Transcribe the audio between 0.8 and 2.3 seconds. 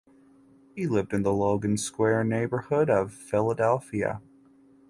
lived in the Logan Square